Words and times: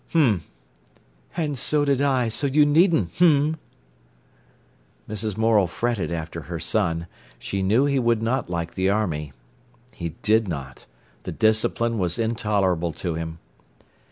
"H'm!" 0.09 0.41
"And 1.37 1.55
so 1.59 1.85
did 1.85 2.01
I, 2.01 2.27
so 2.29 2.47
you 2.47 2.65
needn't 2.65 3.11
'h'm'!" 3.19 3.57
Mrs. 5.07 5.37
Morel 5.37 5.67
fretted 5.67 6.11
after 6.11 6.41
her 6.41 6.59
son. 6.59 7.05
She 7.37 7.61
knew 7.61 7.85
he 7.85 7.99
would 7.99 8.23
not 8.23 8.49
like 8.49 8.73
the 8.73 8.89
army. 8.89 9.31
He 9.91 10.15
did 10.23 10.47
not. 10.47 10.87
The 11.21 11.31
discipline 11.31 11.99
was 11.99 12.17
intolerable 12.17 12.93
to 12.93 13.13
him. 13.13 13.37